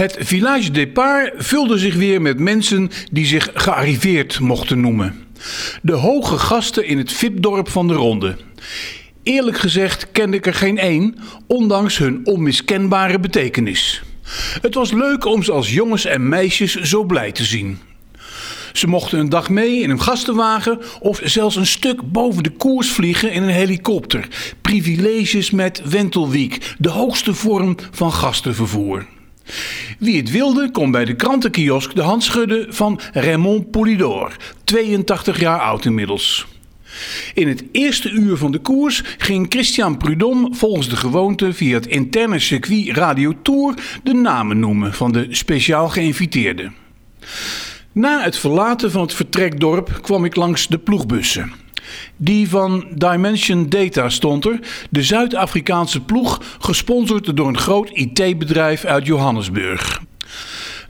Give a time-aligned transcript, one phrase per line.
[0.00, 5.24] Het Village Départ vulde zich weer met mensen die zich gearriveerd mochten noemen.
[5.82, 8.36] De hoge gasten in het VIP-dorp van de Ronde.
[9.22, 11.16] Eerlijk gezegd kende ik er geen één,
[11.46, 14.02] ondanks hun onmiskenbare betekenis.
[14.60, 17.78] Het was leuk om ze als jongens en meisjes zo blij te zien.
[18.72, 22.90] Ze mochten een dag mee in een gastenwagen of zelfs een stuk boven de koers
[22.90, 24.28] vliegen in een helikopter.
[24.60, 29.06] Privileges met Wentelwiek, de hoogste vorm van gastenvervoer.
[30.00, 35.60] Wie het wilde kon bij de krantenkiosk de hand schudden van Raymond Poulidor, 82 jaar
[35.60, 36.46] oud inmiddels.
[37.34, 41.86] In het eerste uur van de koers ging Christian Prudhomme volgens de gewoonte via het
[41.86, 46.74] interne circuit Radio Tour de namen noemen van de speciaal geïnviteerden.
[47.92, 51.52] Na het verlaten van het vertrekdorp kwam ik langs de ploegbussen.
[52.16, 54.58] Die van Dimension Data stond er,
[54.90, 60.00] de Zuid-Afrikaanse ploeg, gesponsord door een groot IT-bedrijf uit Johannesburg.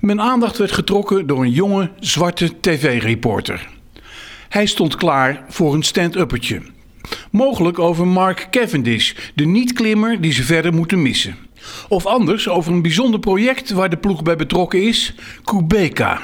[0.00, 3.68] Mijn aandacht werd getrokken door een jonge, zwarte tv-reporter.
[4.48, 6.62] Hij stond klaar voor een stand-uppertje.
[7.30, 11.36] Mogelijk over Mark Cavendish, de niet-klimmer die ze verder moeten missen.
[11.88, 16.20] Of anders over een bijzonder project waar de ploeg bij betrokken is, Kubeka.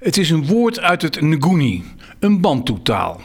[0.00, 1.84] Het is een woord uit het Nguni,
[2.18, 3.20] een Bantu-taal.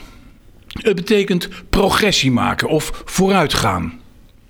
[0.72, 4.00] Het betekent progressie maken of vooruitgaan.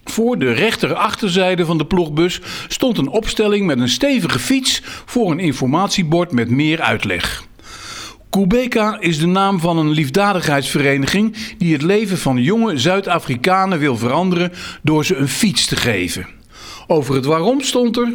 [0.04, 5.32] Voor de rechter achterzijde van de ploegbus stond een opstelling met een stevige fiets voor
[5.32, 7.44] een informatiebord met meer uitleg.
[8.30, 14.52] Kubeka is de naam van een liefdadigheidsvereniging die het leven van jonge Zuid-Afrikanen wil veranderen
[14.82, 16.28] door ze een fiets te geven.
[16.92, 18.14] Over het waarom stond er: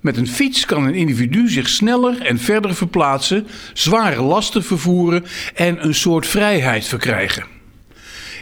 [0.00, 5.84] met een fiets kan een individu zich sneller en verder verplaatsen, zware lasten vervoeren en
[5.84, 7.44] een soort vrijheid verkrijgen.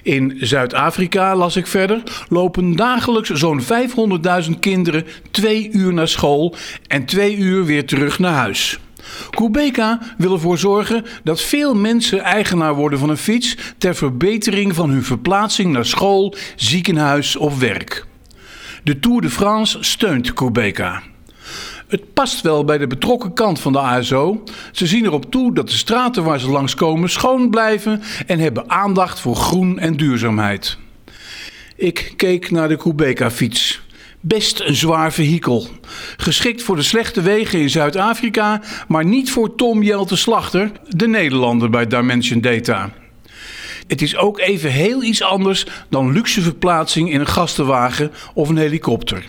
[0.03, 6.55] In Zuid-Afrika, las ik verder, lopen dagelijks zo'n 500.000 kinderen twee uur naar school
[6.86, 8.78] en twee uur weer terug naar huis.
[9.31, 14.90] Kubeka wil ervoor zorgen dat veel mensen eigenaar worden van een fiets ter verbetering van
[14.90, 18.08] hun verplaatsing naar school, ziekenhuis of werk.
[18.83, 21.02] De Tour de France steunt Kubeka.
[21.89, 24.42] Het past wel bij de betrokken kant van de ASO.
[24.73, 29.20] Ze zien erop toe dat de straten waar ze langskomen schoon blijven en hebben aandacht
[29.20, 30.79] voor groen en duurzaamheid.
[31.77, 33.80] Ik keek naar de Kubeka-fiets.
[34.20, 35.69] Best een zwaar vehikel.
[36.17, 41.70] Geschikt voor de slechte wegen in Zuid-Afrika, maar niet voor Tom Jelte Slachter, de Nederlander
[41.70, 42.90] bij Dimension Data.
[43.90, 48.56] Het is ook even heel iets anders dan luxe verplaatsing in een gastenwagen of een
[48.56, 49.24] helikopter.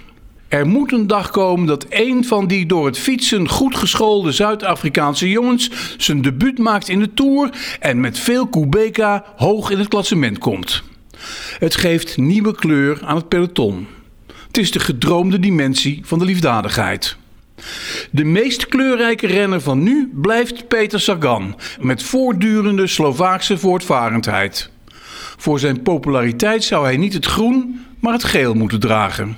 [0.47, 5.29] Er moet een dag komen dat een van die door het fietsen goed geschoolde Zuid-Afrikaanse
[5.29, 7.49] jongens zijn debuut maakt in de Tour
[7.79, 10.83] en met veel Kubeka hoog in het klassement komt.
[11.59, 13.87] Het geeft nieuwe kleur aan het peloton.
[14.47, 17.17] Het is de gedroomde dimensie van de liefdadigheid.
[18.11, 24.69] De meest kleurrijke renner van nu blijft Peter Sagan, met voortdurende Slovaakse voortvarendheid.
[25.37, 29.37] Voor zijn populariteit zou hij niet het groen, maar het geel moeten dragen.